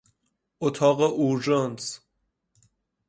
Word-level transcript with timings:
اتاق 0.59 0.99
اورژانس 1.01 1.99